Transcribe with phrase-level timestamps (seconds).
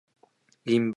[0.01, 0.89] インバウンド